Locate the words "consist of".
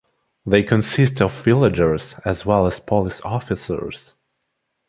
0.63-1.43